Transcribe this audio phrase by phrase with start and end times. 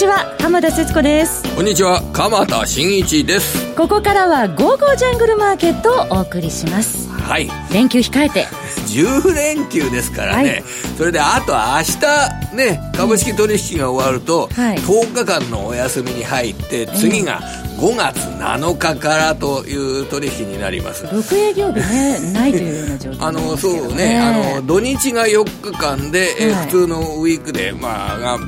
[0.00, 1.42] ちは浜田節子です。
[1.54, 3.74] こんにちは鎌田新一です。
[3.74, 7.10] ここからは「ゴーゴージャングルマーケット」をお送りします。
[7.10, 7.50] はい。
[7.70, 8.46] 連休控えて。
[8.86, 10.64] 10連休ですからね、はい、
[10.96, 17.40] それであと明日ね株式取引が終わると、はい、10日間のお休みに入って次が
[17.76, 21.04] 5月7日からという取引になります。
[21.04, 28.38] 6営業日ね ないというような状況、ね、あのそうねあの土日が4日間で、えー、普通のウィークでまあが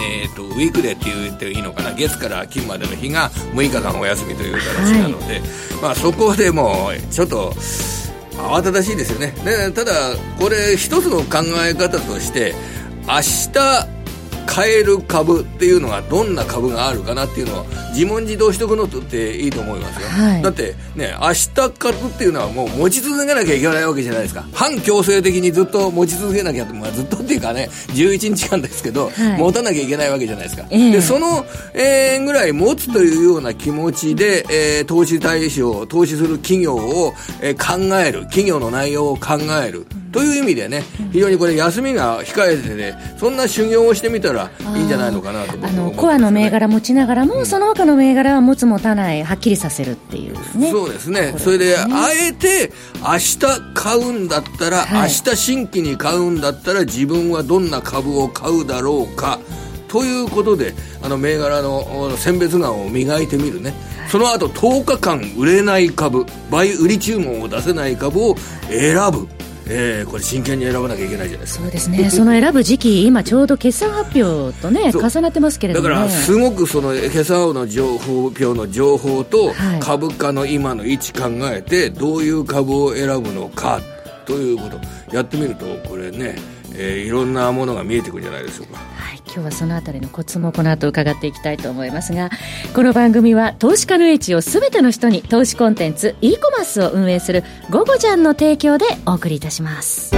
[0.00, 1.92] えーと、ウィークデーって言っていいのかな？
[1.94, 5.42] 月から金までの日が6日間お休みという形なので、はい、
[5.82, 7.52] まあ、そこでもちょっと
[8.36, 9.34] 慌ただしいですよね。
[9.44, 9.92] でただ
[10.38, 12.54] これ一つの考え方として
[13.06, 13.20] 明
[13.52, 13.86] 日
[14.46, 24.44] 買える株っていうのがどんな株があるかなっていうのを自問自答しておくのっていいと思いますよ、はい、だってね明日買うっていうのはもう持ち続けなきゃいけないわけじゃないですか。
[24.52, 38.30] 反強制的にずっと持ち続けなきゃ、まあ、ずっとっていうかね11日間ですけど、はい、持たなきゃいけないわけじゃないですか、えー、でその、えー、ぐらい持つというような気持ちで、えー、投資対象投資する企業を、えー、考える。
[38.30, 40.82] 企業の内容を考える、という意味でね、
[41.12, 50.70] 非常にこれ、休みが控えてね、そんな修行をしてみたらいいんじゃないのかなとあのコアの銘柄持ちながらも、うん、その他の銘柄は持つ持たない、はっきりさせるっていうね。
[50.70, 53.38] そうですね、それで、あえて明日
[53.74, 59.38] 買うんだったら、はい、明日新規に買うんだったら、自分はどんな株を買うだろうか。
[59.88, 63.74] ということであの銘柄の選別眼を磨いてみるね、
[64.08, 68.36] その後10日間売れない株倍売り注文を出せない株を
[68.68, 69.26] 選ぶ
[69.72, 71.62] えー、これ真剣に選ばなきゃいけないじゃないですか。
[71.62, 72.10] そうですね。
[72.10, 83.80] その選ぶ時期今ちょうど決算発表とね重なってますけれども、ね、だからすごくその決算の情報表の情報と株価の今の位置考えてどういう株を選ぶのか
[84.26, 84.80] ということ。
[85.12, 86.36] やってみるとこれね
[86.74, 88.78] えー、いろんなものが見えてくるんじゃないでしょうか。
[88.78, 92.30] はい、今日はそのあたりのコツもこの後伺っていきたいと思いますが、
[92.74, 100.14] この番組は投資家の英知をすべての人に投資コンテンツ e コマースを運営するゴゴジャンの提供でお送りいたします。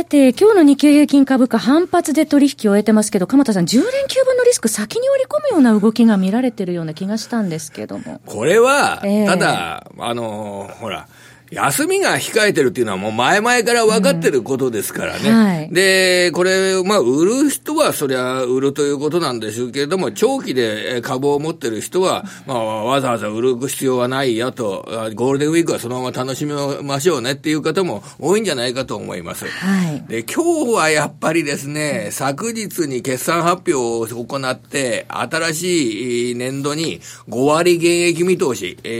[0.00, 8.18] さて、今日の日経平均株価反発で取引を終えてますけど、鎌田さん、10連休分のリスク先に織り込むような動きが見られてるような気がしたんですけども。
[8.24, 11.06] これは、えー、ただ、あの、ほら、
[11.50, 15.30] 休みが控えてるっていうのはもう前々から分かってることですからね。
[15.30, 26.52] うんはい、で、これ、まあ、売る人はそりゃ売るということなんでしょうけれども、長期で株を持ってる人は、まあ、わざわざ売る必要はないやと、ゴールデンウィークはそのまま楽しみ
[26.84, 29.46] ましょうねっていう方も多いんじゃないかと思います。
[29.46, 38.92] はい、で、今日はやっぱりですね、昨日に決算発表を行って、新しい年度に5割減益見通し、えー、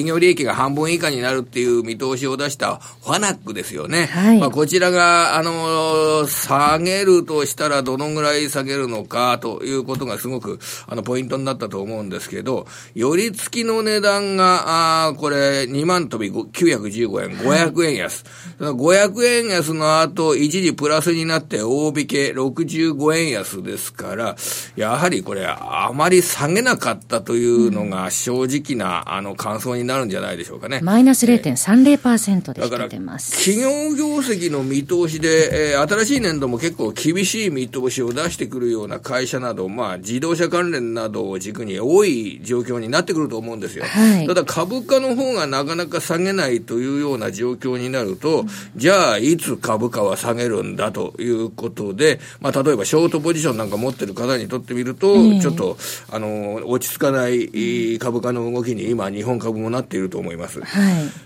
[0.00, 4.06] 営業利益が半分以下になるっていう見通しを出したファナックですよね。
[4.06, 18.24] はい、まあ、こちらが、あの、下げるとしたらどのぐらい下げるのかということがすごく、あの、ポイントになったと思うんですけど、寄り付きの値段が、あこれ、2万飛び915円、500円安。
[18.58, 24.36] はい、500円安の後、一時プラスになって大引け65円安ですから、
[24.76, 30.80] やはりこれ、あまり下げなかったというのが正直な、あの、感想になるんじゃないでしょうかね。
[30.82, 31.85] マイナス0.30%。
[31.86, 33.32] 0.0%で引けてます。
[33.44, 43.84] 企業業績の見通しで、えー、新しい年度も結構厳しい見通しを出してくるような会社など、まあ、自動車関連などを軸に多い状況になってくると思うんですよ。
[43.84, 55.76] はい、ただ株価の方がなかなか下げないというような状況になると、うん、じゃあ、いつ株価は下げるんだということで、まあ、例えばショートポジションなんか持ってる方にとってみると、ちょっと、
[56.10, 60.60] あの、落ち着かない株価の動きに今、日本株もなっていると思います。
[60.60, 60.66] は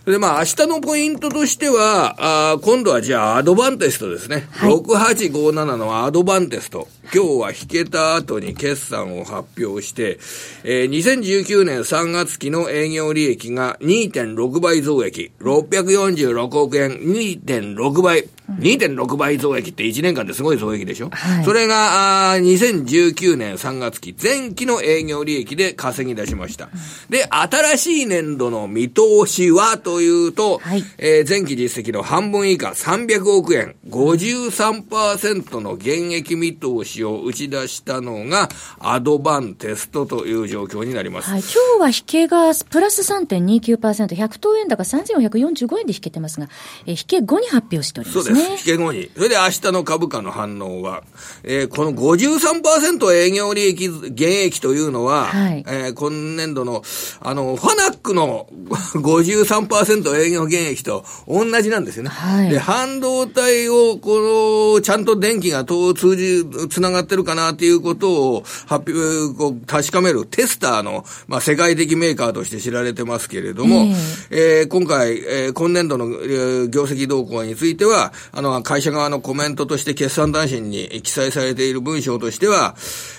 [0.06, 4.46] い、で、まあ、明日のポイントとしては、あ今度はじゃあアドバンテストですね。
[4.50, 6.88] はい、6857のアドバンテスト。
[7.12, 10.20] 今日は引けた後に決算を発表して、
[10.62, 18.28] えー、2019年3月期の営業利益が2.6倍増益、646億円、2.6倍。
[18.58, 26.68] 2.6倍増益って1年間ですごい増益でしょ、はい、それが、あ2019年3月期、前期の営業利益で稼ぎ出しました。
[27.08, 38.48] で、新しい年度の見通しはというと、はい、えー、前期実績の半分以下300億円、53%の減益見通しを打ち出したのが、
[38.78, 41.30] アドバンテストという状況になります。
[41.30, 46.48] はい、今日は引けがプラス3.29%、100等円高3445円で引けてますが、
[46.86, 48.40] えー、引け後に発表しておりますね。
[48.52, 49.10] 引け後に。
[49.14, 51.02] それで明日の株価の反応は、
[51.42, 56.82] えー、この53%営業利益減益というのは、はい、えー、今年度の、
[57.20, 58.48] あの、ファナックの
[58.94, 62.10] 53%営業減益と同じなんですよね。
[62.10, 73.86] はい、で、半導体を、この、ちゃんと電気が通じ、つながってるかなっていうことを発表、こう、確かめるテスターの、まあ、世界的メーカーとして知られてますけれども、
[74.30, 82.74] えー、えー、今回、えー、今年度の、えー、業績動向については、あの、会社側のコメントとして決算談信に記載されている文章としては、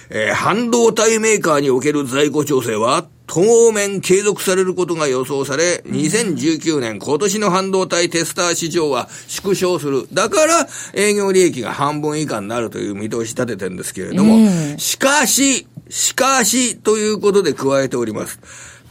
[0.09, 10.05] えー、半導体メーカーにおける在庫調整は、当面継続されることが予想され、2019年今年の半導体テスター市場は縮小する。
[10.11, 18.37] だから営業利益が半分以下になるという見通し立ててるんですけれども、しかし、しかしということで加えております。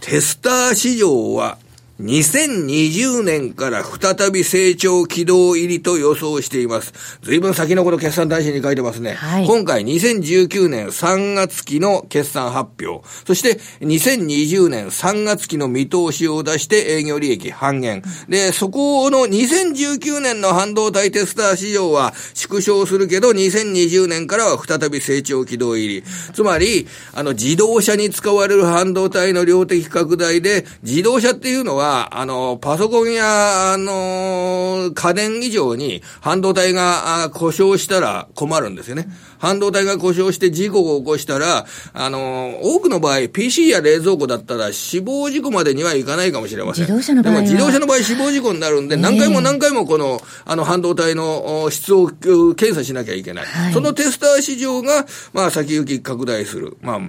[0.00, 1.58] テスター市場は
[2.00, 6.94] 2020年から再び成長軌道入りと予想しています。
[7.22, 9.14] 随分先のこと決算大臣に書いてますね。
[9.14, 18.02] はい、今回2019年3月期の決算発表、そして2020年3月期の見通しを出して営業利益半減。
[18.28, 26.04] で、そこの2019年の半導体テスター市場は縮小するけど、2020年からは再び成長軌道入り。
[26.32, 39.08] つまり、あの自動車に使われる半導体の量的拡大で、自動車っていうのはあの、パソコンや、あの、家電以上に半導体が故障したら困るんですよね。
[39.38, 46.84] 半導体が故障して事故を起こしたら、あの、多くの場合、PC や冷蔵庫だったら死亡事故までにはいかないかもしれません。
[46.84, 53.46] 自動車の場合でも自動車の場合死亡事故になるんで、何回も何回もこの、あの、半導体の質を検査しなきゃいけない。
[53.46, 56.76] はい、そのテスター市場が、まあ、先行き拡大する。
[56.82, 57.00] まあ、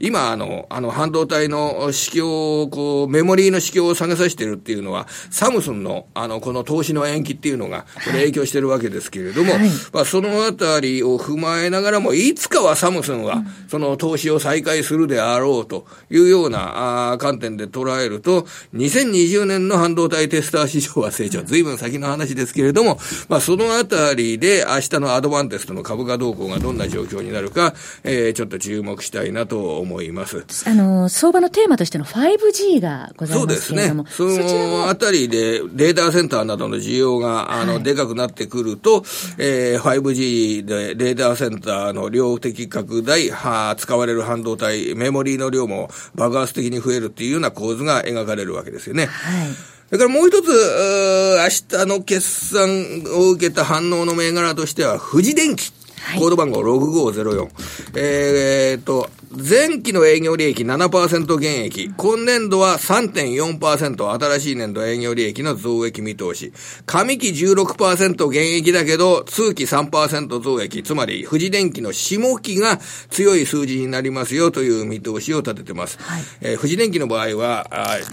[0.00, 22.98] 今、あの、あの、半導体の市況を、こう、メモリーの市況を下げさせてるっていうのは、サムスンの、あの、この投資の延期っていうのが、これ影響してるわけですけれども、はい、まあ、そのあたりを踏まえながらも、いつかはサムスンは、その投資を再開するであろうというような、あ観点で捉えると、2020年の半導体テスター市場は成長、ずいぶん先の話ですけれども、
[23.28, 29.89] まあ、そのあたりで、明日のアドバンテストの株価動向がどんな状況になるか、えー、ちょっと注目したいなと思います。
[29.90, 30.44] 思います。
[30.66, 34.06] あの、相場のテーマとしての 5G がございますけれども。
[34.06, 34.48] そうですね。
[34.48, 39.04] そのあたりでデータセンターなどの需要が、あの、はい、でかくなってくると、
[39.38, 49.06] えー、5G でデータセンターの量的拡大、は使われる半導体、メモリーの量も爆発的に増えるっていうような構図が描かれるわけですよね。
[49.06, 49.48] はい。
[49.88, 55.72] それからもう一つ、明日の決算を受けた反応の銘柄としては、富士電機。
[56.18, 57.48] コード番号6504。
[57.96, 61.90] えー、っと、前期の営業利益7%減益。
[61.96, 66.52] 今年度は3.4%新しい年度営業利益の増益見通し。
[66.84, 70.82] 上期16%減益だけど、通期3%増益。
[70.82, 72.78] つまり、富士電機の下期が
[73.10, 75.98] 強い数字になりますよという見通しを立ててます。
[76.00, 77.68] はい、えー、富士電機の場合は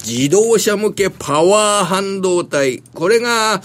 [0.06, 2.84] 自動車向けパワー半導体。
[2.94, 3.62] これが、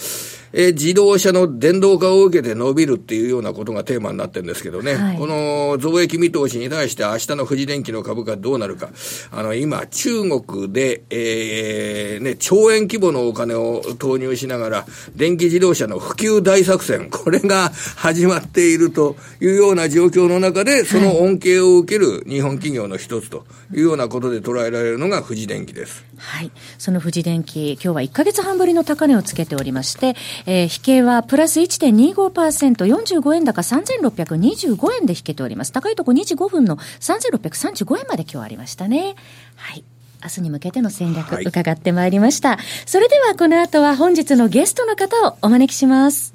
[0.53, 8.91] えー、自動車の電動化を受けて伸びるっていうようなことがテーマになってるんですけどね、はい、この増益見通しに対して明日の富士電機の株価どうなるか、
[9.31, 26.05] あの、今、中国で、えー、ね、兆円規模のお金を投入しながら、電気自動車の普及大作戦、これが始まっているというような状況の中で、その恩恵を受ける日本企業の一つというようなことで捉えられるのが富士電機です。
[26.19, 26.51] はい。
[26.79, 30.15] その富士電機、今日は1ヶ月半ぶりの高値をつけておりまして、
[30.47, 35.73] えー、引けはプラス1.25%、45円高3625円で引けております。
[35.73, 39.15] 高いとこ2時5分の3635円まで今日ありましたね。
[39.57, 39.85] はい。
[40.23, 42.59] 明日に向けての戦略、伺ってまいりました。
[42.87, 46.33] それではこの後は本日のゲストの方をお招きします。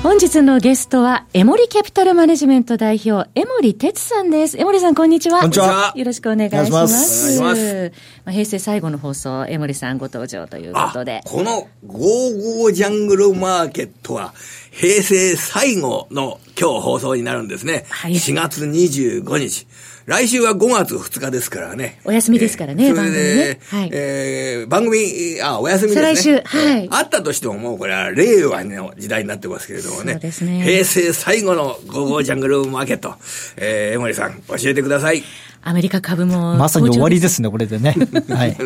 [0.00, 4.56] 本日のゲストは、エモリキャピタルマネジメント代表、エモリ哲さんです。
[4.56, 5.40] エモリさん、こんにちは。
[5.40, 5.92] こんにちは。
[5.96, 7.40] よろしくお願いします。
[7.40, 7.92] お願いします。
[8.24, 11.22] まあ、平成最後の放送、エモリさんご登場ということで。
[11.24, 14.34] この、ゴーゴージャングルマーケットは、
[14.70, 17.84] 平成最後の今日放送になるんですね。
[17.88, 18.12] はい。
[18.12, 19.66] 4月25日。
[20.08, 22.00] 来週は5月2日ですからね。
[22.06, 23.60] お休みですからね、えー、番組ね。
[23.68, 23.90] はい。
[23.92, 24.96] えー、番組、
[25.42, 26.14] あ、お休みですね。
[26.14, 26.88] 来週、はい。
[26.90, 30.12] あったとしてももうこれは令和の時代になってますけれどもね。
[30.14, 30.62] そうですね。
[30.62, 33.16] 平成最後のゴーゴージャングルマーケット。
[33.58, 35.22] えー、江森さん、教えてください。
[35.60, 36.56] アメリカ株も。
[36.56, 37.94] まさに終わりですね、これでね。
[38.32, 38.56] はい。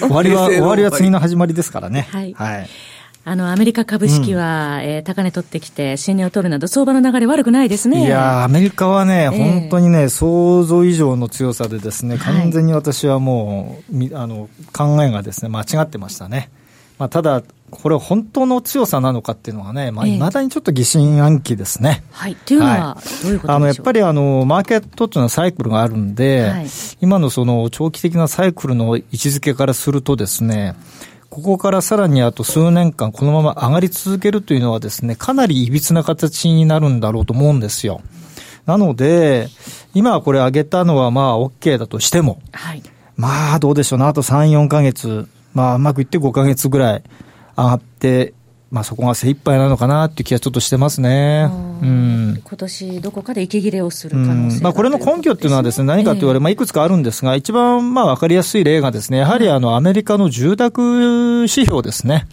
[0.00, 2.08] 終わりは、終わりは次の始まりですからね。
[2.10, 2.34] はい。
[2.34, 2.68] はい
[3.26, 8.04] あの、アメリカ株式は、うん、えー、高値取ってきて、新値を取るなど、相場の流れ悪くないですね。
[8.04, 16.50] いやアメリカはね、えー、本当にね、想像以上の強さでですね、完全に私はもう、はい、あの、考えがですね、間違ってましたね。
[16.98, 22.04] まあ、ただ、これ、本当の強さなのかっていうのはね、まあ、未だにちょっと疑心暗鬼ですね。
[22.12, 22.36] はい。
[22.36, 26.66] というのは、どういうことでしょう、あの、やっぱり、あの、マーケットっていうのはサイクルがあるんで、はい、
[27.00, 30.76] 今のその長期的なサイクルの位置づけからするとですね、
[31.34, 38.02] ここからさらにあと数年間このまま上がり続けるというのはですね、かなり歪な形になるんだろうと思うんですよ。
[38.66, 39.48] なので、
[39.94, 42.84] 今はこれ上げたのはまあ OK だとしても、はい、
[43.16, 47.02] まあどうでしょうな、あと3、4ヶ月、まあうまくいって5ヶ月ぐらい
[47.56, 48.32] 上がって
[48.74, 51.48] まあ、そこが精一杯なのかなっていう気がちょっとしてますね。
[51.80, 62.26] うん、今年どこかで息切れをする可能性、まあ、これの根拠っていうのはですね、何かと言われ、まあ、いくつかあるんですが、一番まあ分かりやすい例がですね、やはりあの、アメリカの住宅指標ですね。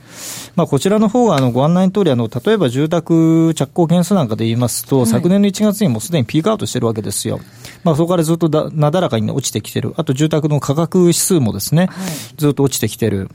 [0.55, 7.39] まあ、こちらの方があのご案内の通り、あの、例えば住宅着工件数なんかで言いますと、昨年の1月にもすでにピークアウトしてるわけですよ。
[7.83, 9.93] まあ、そこからずっとだなだらかに落ちてきてる。
[9.97, 11.89] あと住宅の価格指数もですね、
[12.37, 13.29] ずっと落ちてきてる。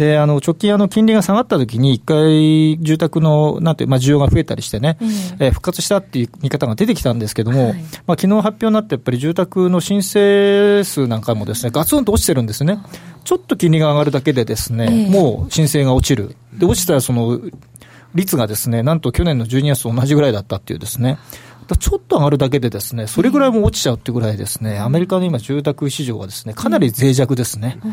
[0.00, 7.74] で、あの、直近あの、金利が下がった時に、一回住宅の、なんてまあ、需要が増えたりしてね、うん、えー、復活したっていう見方が出てきたんですけども、はい、
[8.06, 12.78] まあ、昨日発表になって、やっぱり住宅の申請数なんかもですね、ガツンと落ちてるんですね。
[13.24, 16.34] ちょっと金利が上がるだけでですね、えー、もう申請が落ちる。
[16.54, 17.38] で、落ちたらその、
[18.14, 21.18] 率がですね、なんと去年の12月と同じぐらいだったっていうですね、
[21.76, 27.78] ちょっと上がるだけでですね、それぐらいも落ちちゃうってぐらいですね、アメリカの今住宅市場はですね、かなり脆弱ですね。
[27.80, 27.92] だか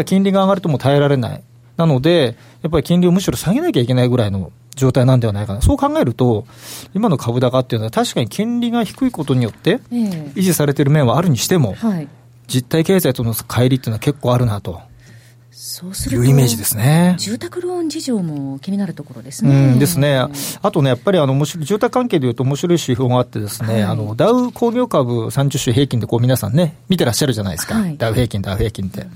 [0.00, 1.42] ら金利が上がるともう耐えられない。
[1.76, 5.62] なので、やっぱり金利をむしろ下げなきゃいけないぐらいの状態なんではないかな。
[5.62, 6.46] そう考えると、
[6.94, 11.76] 今の株高っていうのは確かに金利が低いことによって維持されている面はあるにしても、
[12.46, 14.80] 実体経済との乖離っていうのは結構あるなと。
[15.68, 17.14] そうするというイメージですね。
[17.18, 19.72] 住宅ローン事情も気になるところですね。
[19.72, 20.18] うんですね。
[20.62, 27.74] あとね、やっぱりあの、住宅関係でいうと面白い指標があってですね、はい、あの、ダウ工業株30種平均でこう皆さんね、見てらっしゃるじゃないですか。
[27.74, 29.06] はい、ダウ平均、ダウ平均って。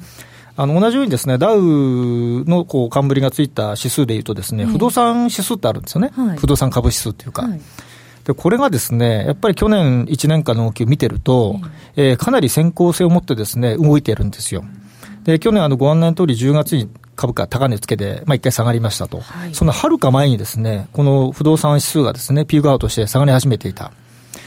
[0.54, 6.10] あの、同じようにですね、ダウのこう、冠がついた指数でいうとですね、不動産指数ってあるんですよね。
[6.14, 7.44] はい、不動産株指数っていうか。
[7.44, 7.60] はい、
[8.24, 11.58] で、これがですね、やっぱり去年1年間の動きを見てると、
[11.96, 14.62] えー、かなり先行性を持ってですね、動いてるんですよ。
[15.24, 19.20] で、去年あの、ご案内の通り10月に株価高値つけて、まあ一回下がりましたと。
[19.20, 23.92] はい、その遥か前にですね、この不動産指数がですね、ピークアウトして下がり始めていた。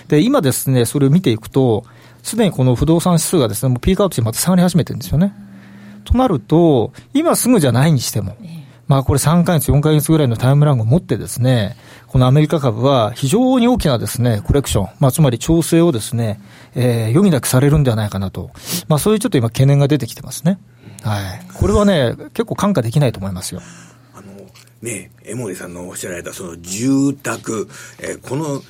[0.08, 1.86] で、今ですね、それを見ていくと、
[2.24, 5.34] すでにこの不動産指数がですね、もうピークアウトしてまた下がり始めてるんですよね。
[6.04, 8.36] となると、今すぐじゃないにしても、
[8.88, 11.76] まあこれ3ヶ月、4ヶ月ぐらいのタイムラグを持ってですね、
[12.08, 16.40] このアメリカ株は非常に大きなですね、コレクション、まあつまり調整をですね、
[16.76, 18.52] えー、余儀なくされるんではないかなと。
[18.88, 20.60] まあそういうちょっと今懸念が出てきてますね。
[21.06, 21.54] はい。
[21.54, 23.62] これはね、結構看過できないと思いますよ。
[24.16, 24.34] あの、
[24.82, 27.70] ね、江森さんのおっしゃられたその住宅、
[28.00, 28.64] えー、この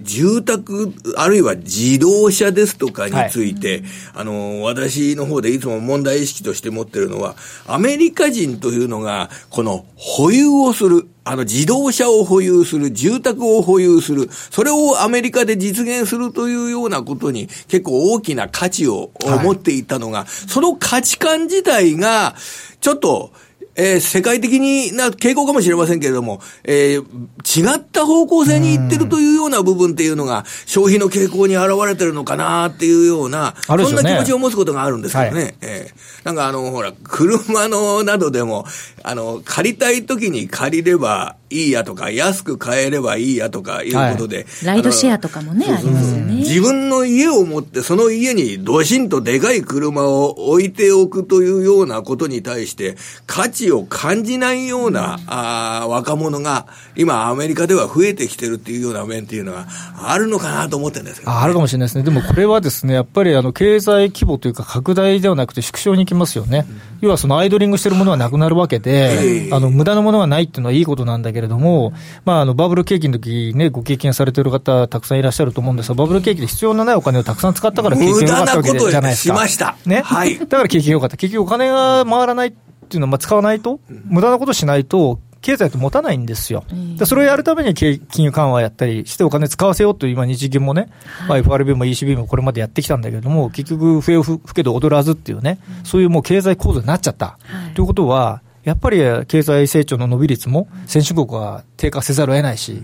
[0.00, 3.82] 住宅、あるいは自動車ですとかについて、はい、
[4.14, 19.12] あの、私の方でいつも問題意識として持ってるのは、アメリカ人というのが、この保有をする、あの自動車を保有する、住宅を保有する、それをアメリカで実現するというようなことに結構大きな価値を
[19.44, 22.34] 持っていたのが、はい、その価値観自体が、
[22.80, 23.32] ちょっと、
[23.74, 35.42] えー、世界的にな傾向かもしれませんけれども、えー、違った方向性に行ってるというような部分っていうのが、消費の傾向に現れてるのかなっていうような、そんな気持ちを持つことがあるんですけどね。
[35.42, 38.66] はい、えー、なんかあの、ほら、車のなどでも、
[39.02, 44.38] あの、借りたい時に借りればいいやとか、安く買えればいいやとかいうことで。
[44.38, 46.34] はい、ライドシェアとかもね、ありますよね。
[46.36, 56.66] 自分の家を持って、その家にドシンとでかい車を置いておくというようなことに対して、価値を感じないような、あ若者が、
[56.96, 59.66] 今アメリカでは増えてきてるっていうような面っていうのが
[59.96, 62.04] あるのかなと思ってるんですけど、ね、あるかもしれないですね。
[62.04, 66.66] でもこれはですね、やっぱりあの、経済規模というか拡大ではなくて縮小に行きますよね。
[66.68, 71.92] うん、要はそのアイドリングしてるものはなくなるわけで、あの、無駄なものがないっていうのはいいことなんだけれども、
[72.24, 79.36] まあ、あの、バブル景気の時ね、ご経験されてる方たくさんいらっしゃると思うんですが、バブル景気で必要のないお金をたくさん使ったから景気が良かったわけじゃないですか。
[79.36, 79.76] しました。
[79.86, 80.02] ね。
[80.02, 80.38] はい。
[80.38, 81.16] だから景気が良かった。
[81.16, 86.64] 結局お金が回らないっていうのは、まあ、使わないと、無駄なことしないと、経済って持たないんですよ。
[86.96, 90.88] でそれをやるために金融緩和やったりしてお金使わせようという今日銀もね、
[91.28, 97.26] はい、FRB も ECB もこれまでやってきたんだけれども、結局笛を吹けど踊らずっていうね、そういうもう経済構造になっちゃった。
[97.26, 102.82] はい、ということは、やっぱり経済成長の伸び率も先進国は低下せざるを得ないし、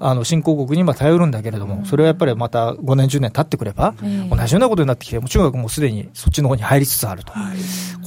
[0.00, 3.94] あの新興国に今頼るんだけれども、それはやっぱりまた5年、10年経ってくれば、
[4.30, 7.32] 同じようなことになってきて、もう中国もすでにそっちの方に入りつつあると、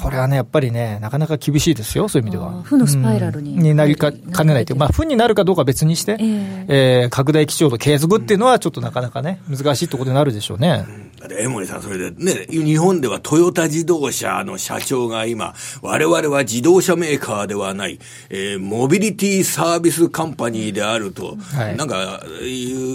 [0.02, 2.62] これはね、やっぱりね、なかなか厳しいですよ、そういう意味では。
[2.64, 10.86] 負のスパイラルに,、になりかかねないという、まあ、負になるかどうか別にして、えー、えー、拡大基調の継続っていうのは、ちょっとなかなかね、難しいところになるでしょうね。
[11.24, 17.98] だって江森さん、それでね、日本ではトヨタ自動車の社長が今、我々は自動車メーカーではない、
[18.30, 22.24] えー、モビリティサービスカンパニーであると、はい、なんか、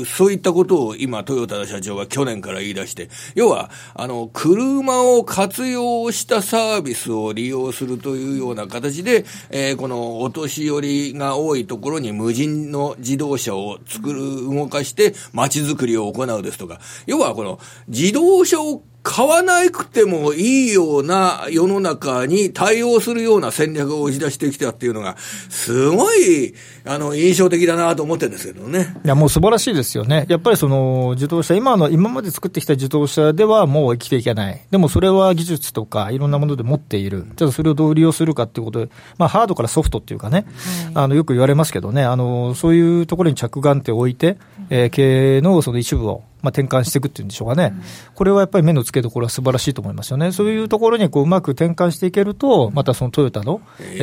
[0.07, 14.19] そういったことを今、トヨタの社長が去年から言い出して、要は、あの、車を活用したサービスを利用するというような形で、えー、このお年寄りが多いところに無人の自動車を作る、
[14.49, 28.95] 動かして街づくりを行うですとか、要はこの自動動車を買わなくてもいいような世の中に対応するような戦略を打ち出してきたっていうのが、すごい、あの、印象的だなと思ってるんですけどね。
[29.05, 30.27] いや、もう素晴らしいですよね。
[30.29, 34.61] やっぱりその、自動車、今の、今まで作ってきた自動車ではもう生きていけない。
[34.71, 37.27] でもそれは技術とかいろんなもので持っている。
[37.37, 40.45] じゃあそれをどう利用するかっていうことで、まあ、ハードからソフトっていうかね、
[40.85, 44.39] はい、あの、よく言われますけどね、あの、そういうところに着眼点を置いて、
[44.71, 47.83] えー、経営のその一部を、まあ、転換していくっていうんでしょうかね、うん、
[48.15, 53.61] これはやっぱり目の付けどころは素晴らしいと思いますよね、そういうところにこううまく転換していけると、またそのトヨタの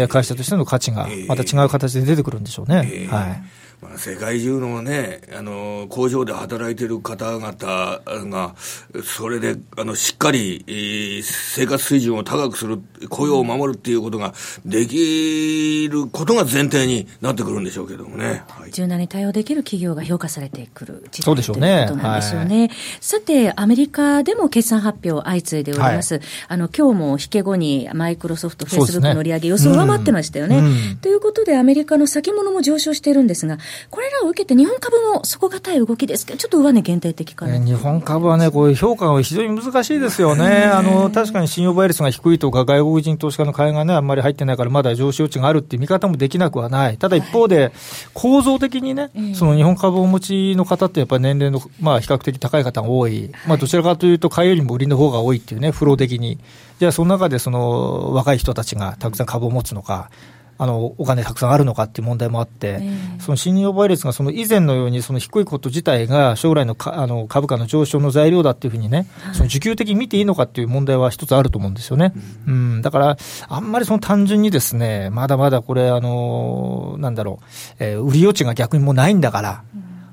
[0.10, 2.90] 会社としての価値がまた違う形で出てくるんでしょうね。
[2.92, 3.44] えー、はい
[3.90, 8.56] まあ、世界中のね、あの、工場で働いてる方々が、
[9.04, 14.34] それで、あの、しっかり、えー、生活水準を高くする、雇用を守るっていうことが
[14.66, 18.44] できることが前提になってくるんでしょうけどもね。
[18.50, 22.60] はい、柔軟に対応できる企業が評価されてくる時代ということなんですよね。
[22.60, 26.16] はい、さて、アメリカでも決算発表相次いでおります。
[26.16, 30.58] はい、あの、今日も引け後にマイクロソフト、フェイスブックの売り上げ予想を上回ってましたよね。
[30.58, 33.58] うん、ということで、アメリカの先物も上昇しているんですが、
[33.90, 40.66] これらを受けて日本株も底堅い動きですけど、ちょっと上値限定的かな、日本株はね、こういう評価が非常に難しいですよね。
[40.66, 46.98] あの、確かに信用倍率が低いとか、外国人投資家の買いがね、あんまり入ってないから、まだ上昇余地があるっていう見方もできなくはない。
[46.98, 47.72] ただ一方で、
[48.14, 53.32] 構造的にね、その日本株をお持ちの方ってやっぱり年齢の、まあ比較的高い方が多い。
[53.48, 56.40] まあどちらかというと、買いよりも売りの方が多いっていうね、フロー的に。
[56.80, 60.10] じゃあその中でその若い人たちがたくさん株を持つのか、
[60.58, 72.14] あのお金たくさんあるのかっていう問題もあって、えー、その信用倍率がその以前のようにその低いこと自体が将来のかあの株価の上昇の材料だっていうふうにね、はい、その需給的に見ていいのかっていう問題は一つあると思うんですよね。
[72.48, 77.46] うん、うん、だから、あんまりその単純にですね、まだまだこれ、あのなんだろう、
[77.80, 79.64] えー、売り余地が逆にもうないんだから、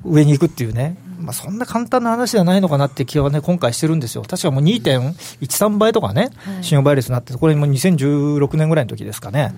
[0.05, 4.23] 上に行くっていうね、まあ、そんな簡単な話じゃないのかなって気はね、今回してるんですよ。
[4.23, 6.31] 確かもう2.13倍とかね、
[6.61, 9.55] 信用倍率になって、これも2016年ぐらいの時ですかね。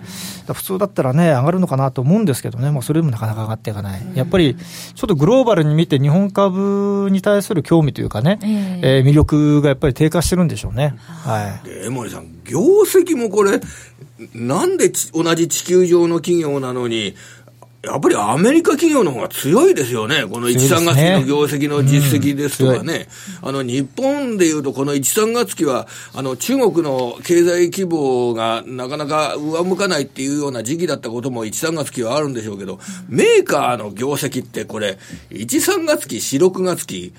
[0.53, 4.03] 普通だったらね、上がるのかなと思うんですけどね、まあ、それでもなかなか上がっていかない。
[4.15, 8.39] やっぱり、ちょっとグローバルに見て日本株に対する興味というかね、
[8.83, 10.95] えー、魅力がやっぱり低下してるんでしょうね。
[10.99, 11.85] はい。
[11.87, 13.61] 江森さん、業績もこれ、
[14.35, 17.15] なんで同じ地球上の企業なのに、
[17.85, 20.25] やっぱりアメリカ企業の方が強いですよね。
[20.25, 23.09] この1、3月期の業績の実績ですとかね。
[23.43, 34.99] うん、あの、日本でいうとこの1、3月期は、あの、中国の経済規模がなかなか上向かないっていうような時期だったことも1、3月期はあるんでしょうけど、メーカーの業績ってこれ、
[35.31, 37.13] 1、3月期、4、6月期、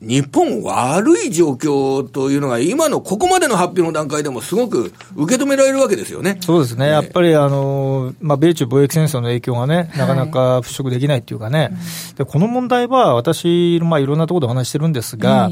[0.00, 6.38] 日本悪い状況というのが、今のここまでの発表の段階でもすごく受け止められるわけですよね。
[6.40, 6.88] そうですね。
[6.88, 11.60] やっぱり、あの、まあ、米中貿易戦争の影響がね、なかなか払拭できないっていうかね。
[11.60, 11.70] はい、
[12.16, 15.50] で、この問題は、私、まあ、いろんなところでお話してるんですが、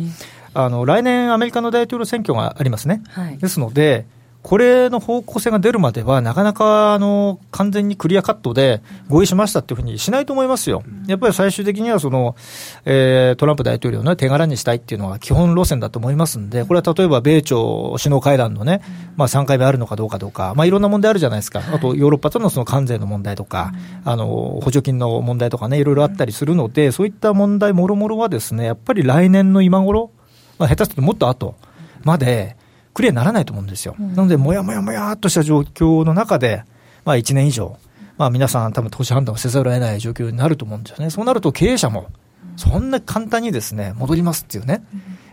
[0.55, 3.03] あの、来年アメリカの大統領選挙がありますね。
[3.11, 4.07] はい、ですので、
[4.45, 10.83] これの方向性が出るまでは、なかなかあの完全にクリアカットで合意しましたっていうふうにしないと思いますよ。
[11.07, 12.37] やっぱり最終的にはその、
[12.85, 18.83] えー、トランプ大統領の手柄にしたいっていうのが基本路線だと思いますんで、これは例えば米朝首脳会談のね、
[19.17, 23.73] まあ、3回目あるのかどうかどうか、まあ、いろんな問題あるじゃないですか、あとヨーロッパとのその関税の問題とか、
[24.05, 24.27] あの
[24.63, 30.11] 補助金の問題とかね、いろいろあったりするので、そういった問題もろもろはですね、やっぱり来年の今頃、
[30.59, 31.55] まあ、下手するともっと後
[32.03, 32.63] まで、
[32.95, 33.97] クリアにならないと思うんですよ。
[33.99, 36.63] うん、なので、もやもやもやっとした状況の中で、
[37.05, 37.77] まあ1年以上、
[38.17, 41.11] まあ皆さん多分投資判断をせざるを得ない状況になると思うんですよね。
[41.11, 42.09] そうなると経営者も、
[42.57, 44.85] そんな簡単にですね、戻りますっていうね、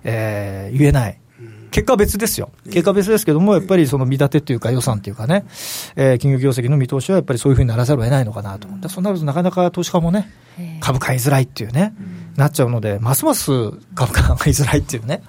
[0.04, 1.18] えー、言えない。
[1.72, 2.52] 結果は別ですよ。
[2.66, 5.46] 結果は別ですけども、やっぱりその見立てというか予算というかね、
[5.96, 8.68] えー、企業業績の見通しはやっぱりそういうふうにならざるを得ないのかなと。
[8.90, 10.30] そうなるとなかなか投資家もね、
[10.82, 11.94] 株買いづらいっていうね、
[12.36, 13.52] なっちゃうので、ますます
[13.96, 15.24] 株価が買いづらいっていうね、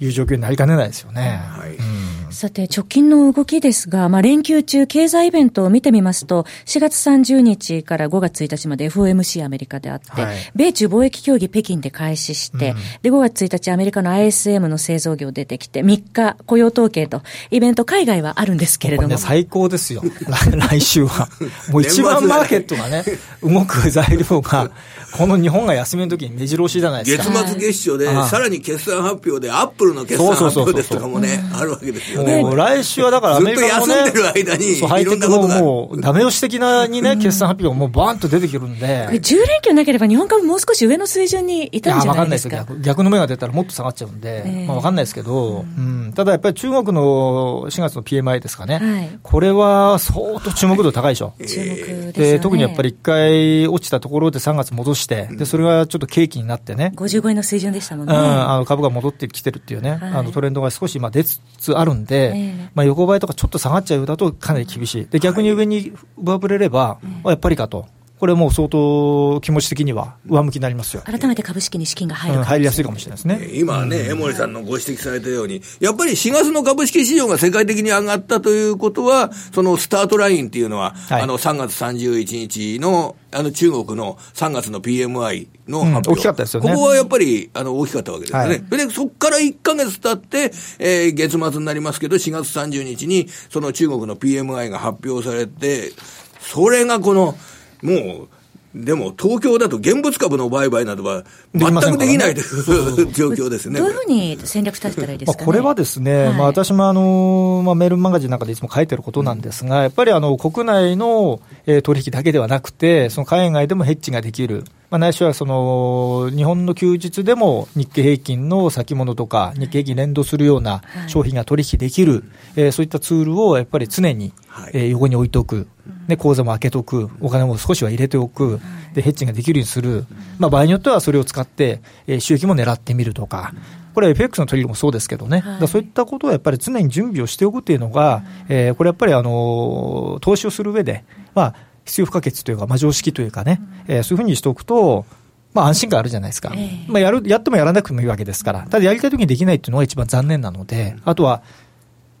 [0.00, 1.40] いう状況になりかねないですよね。
[1.50, 19.08] はい、うんさて、直近の動きですが、まあ、連休中、経済イベントを見てみますと、4月30日から5月1日まで FOMC アメリカであって、はい、米中貿易協議北京で開始して、うん、で、5月1日アメリカの ISM の製造業出てきて、3日雇用統計と、イベント海外はあるんですけれども。
[19.08, 20.02] ね、最高ですよ。
[20.52, 21.28] 来週は。
[21.72, 23.04] もう一番マーケットがね、
[23.42, 24.70] 動く材料が、
[25.12, 27.24] この日本が休みの時に目白押しじゃないですか。
[27.24, 32.42] 月末月初で、さらに決算発表で、アップルの決算発表ですとかもね、あるわけですよね。
[32.42, 39.08] もう来週はだからアメリカの、ね、ずっと休んでる間に、ハイテクのもう、ダメ押し的なにね、決算発表がもうバーンと出てくるんで。
[39.10, 42.54] 10連休なければ日本株もう少し上の水準にいたんじゃないですか？
[42.54, 42.98] いや、わかんないです逆。
[42.98, 48.78] 逆の目が出たらもっと下がっちゃうんで、えー、まあわかんないですけど、うん、ただやっぱり中国の4月の PMI ですかね。
[48.78, 51.34] はい、これは相当注目度高いでしょ。
[51.38, 56.92] 注目です、ね、特にやっぱり一回落ちたところで3月戻して、で、それがちょっと景気になってね。
[56.96, 58.14] 55円の水準でしたもんね。
[58.14, 65.06] うん、あの株が戻ってきてるっていうね、はい、あのトレンドが少し今出つつあるんで、えー、まあ横ばいとかちょっと下がっちゃうだとかなり厳しい。
[65.06, 67.86] で、逆に上に上振れれば、やっぱりかと。
[68.18, 71.02] これもう相当気持ち的には上向きになりますよ。
[71.04, 73.50] 改めて株式に資金が入る、うん、入りやすいかもしれないですね。
[73.54, 86.70] 今ね、江森さんのご指摘されたように、やっぱり4月の株式市場が世界的に上がったということは、そのスタートラインっていうのは、はい、あの3月31日のあの中国の3月の PMI の発表、うん、大きかったですよね。
[86.72, 88.48] ここはやっぱりあの大きかったわけですよね。
[88.48, 95.92] はい、で、そこから1か月経って、えー、月末になりますけど、4月30日にその中国の PMI が発表されて、
[96.40, 97.36] それがこの、
[97.82, 98.28] もう、
[98.74, 103.80] でも東京だと現物株の売買などは全くできないという状況ですね。
[103.80, 114.64] どういうふうに戦略立てたらいいですか、ね、これはですね、はい、まあ、私もあの、まあ、メールマガジンなんかでいつも書いてることなんですが、やっぱりあの国内の、えー、取引だけではなくて、その海外でもヘッジができる。
[114.90, 122.24] まあ、ないしはその日本の休日でも日経平均の先物とか、日経平均連動するような商品が取引できる、
[122.56, 124.32] えー、そういったツールをやっぱり常に、
[124.72, 125.68] えー、横に置いておく、
[126.06, 128.60] で口座も開けておく、お金も少しは入れておく、
[128.94, 130.06] でヘッジができるようにする、
[130.38, 133.52] まあ、場合によってはそれを使って、えー、収益も狙ってみるとか。
[133.94, 141.54] これは FX の取りもそうですけどね、はい、そういったことをやっぱり常に準備をしておくっていうのが、えー、これやっぱりあの投資をする上で、まあ、
[141.88, 145.06] 必要不可欠というか、まあ、常識というかね、うん、えー、そういうふうにしておくと、
[145.54, 151.42] まあ、安心感あるじゃないですか、えー、まあ、やるやってもやらなくてもいいわけですから、ただやりたいときにできないっていうのが一番残念なので、あとは、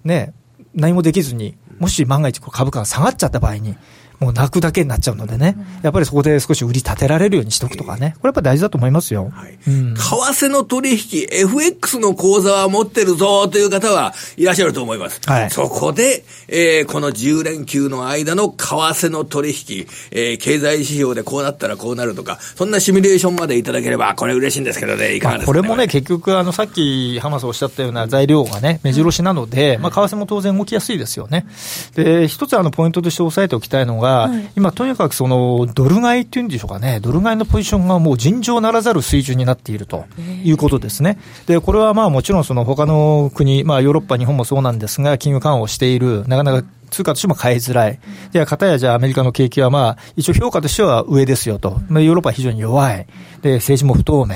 [0.04, 0.32] ね、
[0.74, 3.76] 何もできずに、もし万が一株価が下がっちゃった場合に、
[4.20, 9.30] もう泣くだけになっちゃうのでね、やっぱりそこで少し売り立てられるようにしておくとかね、これやっぱり大事だと思いますよ。
[9.32, 9.58] はい。
[9.66, 15.20] うん、為替の取引、FX の口座は持ってるぞという方はいらっしゃると思います。
[15.26, 31.46] はい、そこで、えー、この10連休の間の為替の取引、えー、経済指標でこうなったらこうなるとか、そんなシミュレーションまでいただければ、これ嬉しいんですけどね、いかがですか、ね、これもね、結局、あの、さっき浜田さんおっしゃったような材料がね、目白押しなので、まあ、為替も当然動きやすいですよね。
[31.94, 40.04] で、一つあの、ポイントとして押さえておきたいのが、はい、今、とにかくそのドル買いっていうんでしょうかね、ドル買いのポジションがもう尋常ならざる水準になっていると
[40.44, 41.18] いうことですね。
[41.46, 47.98] で、これはまあもちろんその他の国、まあヨーロッパ、日本もそうなんですが、金融緩和をしている、なかなか通貨としても買いづらい。
[48.32, 51.80] で、かたやじゃあアメリカの景気はまあ、一応評価としては上ですよと。
[51.88, 53.06] まあ、ヨーロッパは非常に弱い。
[53.42, 54.34] で、政治も不透明。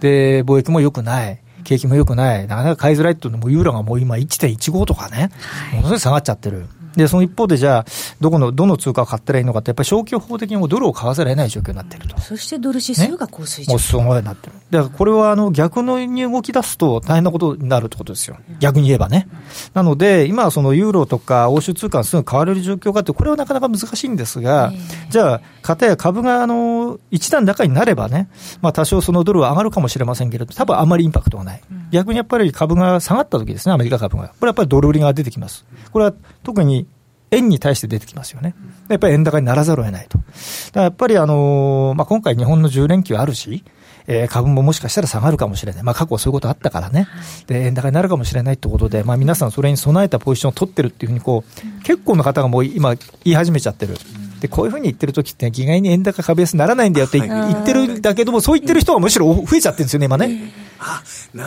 [0.00, 1.38] で、貿易も良くない。
[1.64, 2.46] 景気も良くない。
[2.46, 5.30] なかなか買いづらいっていうのも、ユーロがもう今1.15とかね、
[5.72, 6.66] ものすごい下がっちゃってる。
[6.96, 7.84] で、その一方で、じゃあ、
[8.20, 12.20] どこの、どの通貨を買ったらいいのかって、やっぱり消去法的にもドルを買わざるを得ない状況になっていると。
[12.20, 14.52] そしてドル指数が高水準、ね、もうすごいなってる。
[14.70, 18.36] だからこれはあの逆のに動き出すと大変なことになるってことですよ。
[18.58, 19.28] 逆に言えばね。
[19.74, 24.72] なので、今はそのユーロとか欧州通貨がすぐ買われる状況があって、これはなかなか難しいんですが、
[25.10, 28.28] じゃあ、かや株があの一段高になればね、
[28.62, 31.60] まあ多少そのドルは上がるかもしれませんけれど、多分あまりインパクトはない。
[31.90, 34.28] 逆にやっぱり株が下がった時ですね、アメリカ株が。
[34.28, 35.64] これはやっぱりドル売りが出てきます。
[35.92, 36.86] これは特に
[37.30, 38.54] 円に対して出てきますよね。
[38.88, 40.18] やっぱり円高にならざるを得ないと。
[40.18, 40.30] だか
[40.74, 43.64] らやっぱりあのー、まあ、今回日本の10連休あるし、
[44.06, 45.82] えー、株ももしかしたら下がるかもしれない。
[45.82, 47.06] まあ、過去そういうことあったからね。
[47.46, 53.96] で、円高になるかもしれないってことで、まあ、皆さんそれに備えたポジションを取ってるっていうふうに、こう、結構の方がもう今言い始めちゃってる。
[54.40, 60.52] で、こういうふうに言ってる時って、意外に円高株安ならないんだよって言ってるんだけども、そう言ってる人がむしろ増えちゃってるんですよね、今ね。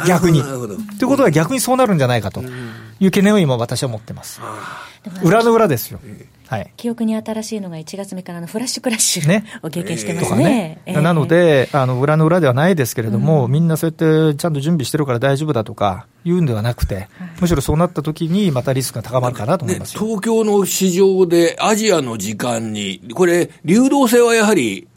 [0.08, 0.42] 逆に。
[0.42, 0.54] とい
[1.04, 4.42] うことは逆にそうなるんじゃないかという懸念を今私は持ってます。
[5.24, 6.00] 裏の裏ですよ。
[6.48, 10.44] はい、記憶に新しいのが1月目からのフラッシュクラッシュ、ね、 を経験してますね。
[10.44, 17.08] ねえー、なので、あの裏の裏ではないですけれども、うん、みんなそうやってちゃんと準備してるから大丈夫だとか、いうんではなくて、
[17.42, 24.88] むしろそうなった時にまたリスクが高まるかなと思います、ね、東京の市場でアジアの時間に、これ、流動性はやはり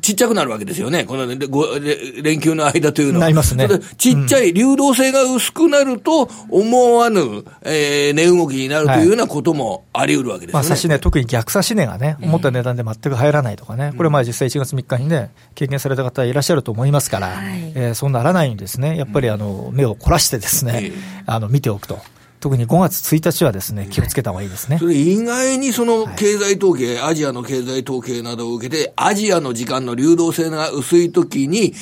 [0.00, 1.04] ちっちゃくなるわけですよね。
[1.04, 3.24] この連休の間というのは。
[3.24, 3.68] なりますね。
[3.98, 10.58] ちっちゃい流動性が薄くなると、思わぬ、えー、値動きになるというようなこともあり得るわけですね。
[10.58, 20.63] はい、まあ、差し値、特に逆差し値がね、思った値段で全く入らないとかね、これまあ実際1月3日にね、経験された方いらっしゃると思いますから、はい、えー、そうならないようにですね、やっぱりあの、目を凝らしてですね、
[21.26, 21.98] あの、見ておくと。
[22.40, 24.76] 特に5月1日はですね、気をつけた方がいいですね。
[24.78, 31.72] それ意外にその経済統計、はい、アジアの経済統計などを受けて、アジアの時間の流動性が薄いときに、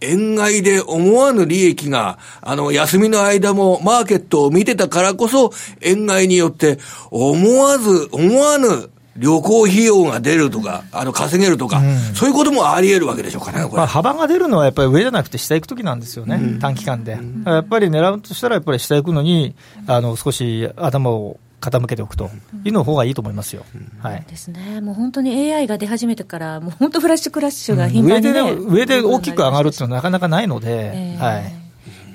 [0.00, 6.78] 円買いで思わぬ利益が、あの、休みの間もマーケットを見てたからこそ、円買いによって、
[7.10, 8.90] 思わず、思わぬ
[9.20, 17.18] 旅行費用が出るとか、あの稼げるとか、うん、そういうこともあり得るわけでしょうかね、まあ、幅が出るのはやっぱり上じゃなくて下行くときなんですよね、うん、短期間で。
[17.44, 19.54] やっぱり狙うとしたら、やっぱり下行くのに、
[19.86, 22.30] あの少し頭を傾けておくと
[22.64, 23.64] いうの方がいいと思いますよ。
[24.00, 24.24] はい。
[24.26, 24.80] ですね。
[24.80, 31.59] もう本当に AI が出始めてから、もう本当フラッシュクラッシュが頻繁に、ね、上で、上で大きく上がるっていうのはなかなかないので、えー、はい。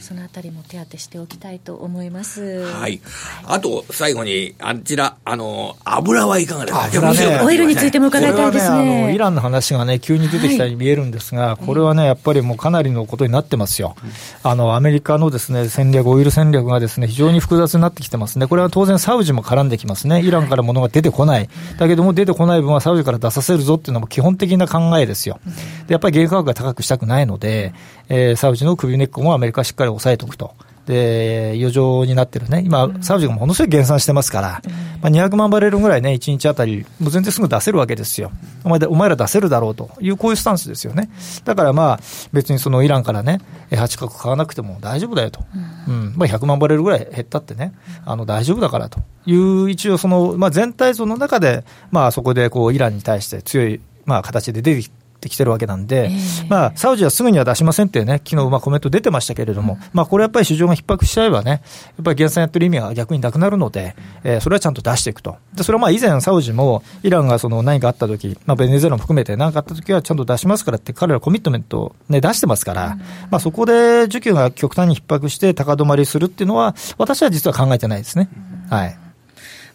[0.06, 2.64] そのあたりも手当てしておきたいと思います。
[2.64, 3.02] はい。
[3.48, 8.86] あと、最後に、あちら、あの、油はいかがですか、ね、オイルについても伺いたいですね。
[8.86, 13.96] ねあのイランの話がね、急に出てきたように見えるんですが、はい、これはね、やっぱりもうかなりのことになってますよ。
[14.44, 18.46] あの、アメリカのですね、戦略、オイル戦略がですね、非常に複雑になってきてますね。
[18.46, 20.22] これは当然サウジも絡んできますね。
[20.22, 21.50] イランから物が出てこない。
[21.80, 25.40] だけども、出てこない分はサウジから出させるぞっていうのも基本的な考えですよ。
[25.88, 27.74] で、やっぱり原価格が高くしたくないので、
[28.10, 30.54] えー、サウジの首根っこもアメリカはしっかり抑えておくと。
[30.86, 34.62] で、余剰になってるね、今、サウジがものすごい減産してますから、
[35.02, 38.32] まあ、200万バレルぐらいね、1日あたり、もう全然すぐ出せるわけですよ。
[38.64, 41.10] お前お前ら出せるだろうという、こういうスタンスですよね。
[41.44, 42.00] だからまあ、
[42.34, 45.44] 別にそのイランからね、8角買わなくても大丈夫だよと。
[45.88, 46.14] うん。
[46.16, 47.74] まあ、100万バレルぐらい減ったってね、
[48.06, 61.62] あの、大丈夫だからという、一応その、まあ、全体像の中で、まあ、そこでこう、イランに対して強い、まあ、形で出てきて、ってきてるわけなんで、えー、まあ、サウジはすぐには出しませんってね、昨日まあコメント出てましたけれども、うん、まあ、これやっぱり市場が逼迫しちゃえばね、やっ
[62.04, 65.38] ぱり減産やってる意味が逆になくなるので、えー、それはちゃんと出していくと。
[65.56, 73.00] で、それはまあ以前サウジも、イランがその何かあった時、まあ、ベネズエラも含めて何かあった時はちゃんと出しますからって彼らコミットメントをね、出してますから、うん、
[73.32, 73.74] まあ、そこで
[74.06, 78.30] 需給が極端に逼迫して高止まりするっていうのは、私は実は考えてないですね。
[78.70, 78.98] うん、はい。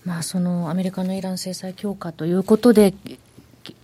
[0.05, 2.95] まあ、そのアメリカのイラン制裁強化ということで、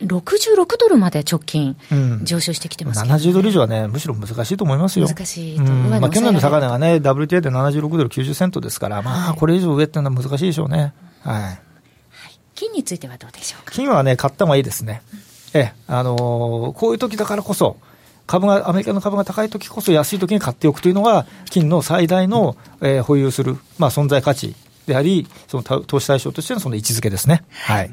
[0.01, 1.77] 66ドルまで直近、
[2.22, 5.07] 上昇してきてます、ね、うん、70ドル以上はね、むしろ難しいと思いますよ。
[5.07, 10.94] 難しいと、うんまあ、去年の高値がね、WTA で76ドル90セントですから、まあ、これ以上上っていうのは難しいでしょうね。
[11.22, 11.42] はい。
[11.42, 11.61] はい、
[12.55, 13.72] 金についてはどうでしょうか？
[13.72, 15.03] 金はね、買った方がいいですね。
[15.55, 17.77] ええ、あのー、こういう時だからこそ、
[18.27, 24.55] 株が、アメリカの株が高い時こそ安い時に買っておくというのが、金の最大の、えー、保有する、まあ、存在価値
[24.87, 27.44] であり、その投資対象としてのその位置づけですね。
[27.51, 27.90] はい。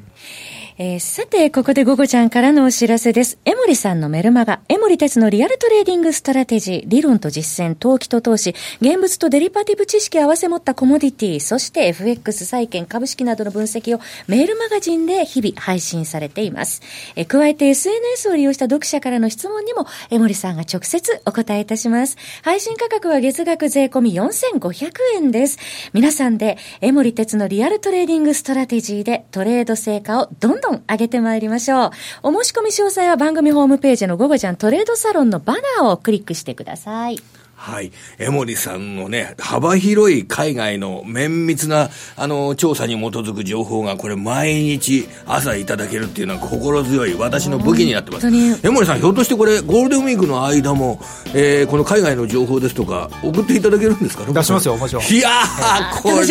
[0.80, 3.38] えー、さて、ここで午後ちゃんからのお知らせです。
[3.46, 16.82] 江守さんのメルマガ、江守哲のリアルトレーディングストラテジー、理論と実践、投機と投資、現物とデリバティブ知識を合わせ持ったコモディティ、そして FX 債券、株式などの分析をメールマガジンで日々配信されています。
[17.16, 22.18] えー、加えて SNS を利用した読者からの質問にも、江守さんが直接お答えいたします。
[22.42, 25.60] 配信価格は月額税込み4500円です。
[25.94, 31.92] 皆さんで、江守哲のリアルトレーディングストラテジーでトレード成果をどんどん上げてまいりましょう。
[32.24, 37.20] お申し込み詳細は番組ホームページの午後ちゃんトレードサロンのバナーをクリックしてください。
[37.66, 37.94] はい。
[38.20, 48.28] 江守さんのね、幅広い海外の綿密な、あの、調査に基づく情報が、これ毎日朝いただけるっていうのは心強い私の武器になってます。
[48.28, 51.00] 江森さん、ひょっとしてこれ、ゴールデンウィークの間も、
[51.34, 54.26] えー、この海外の情報ですとか、送っていただけるんですか？
[54.26, 55.04] 出しますよ、もちろん。
[55.06, 56.28] いやー、これは楽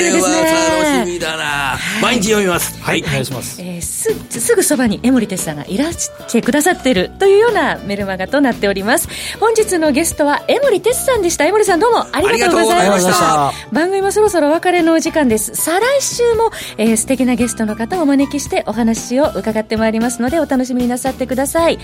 [1.09, 2.79] しみだな、毎日読みます。
[2.83, 3.59] はい、お願いします。
[3.63, 9.09] えー、す、すぐそばに江森哲さんがいらしてくださっているというようなメルマガとなっております。
[9.41, 11.47] 本日のゲストは江森哲さんでした。
[11.47, 13.53] 江森さんどうもありがとうございました。
[13.73, 15.55] 番組もそろそろお別れのお時間です。
[15.55, 21.79] 再来週も、えー、素敵なゲストの方をお招きしてお話を伺ってまいりますのでお楽しみになさってください。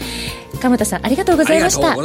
[0.61, 1.97] 鎌田さんありがとうございました。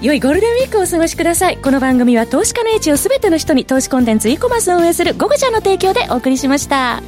[0.00, 1.58] 良いゴールデンウィークをお過ごしください。
[1.58, 7.02] この番組は投資家の位置をすべての人に投資コンテンツ e コマースを運営する「ゴゴちゃん」の提供でお送りしました